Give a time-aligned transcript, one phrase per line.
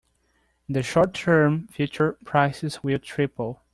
[0.67, 3.61] In the short term future, prices will triple.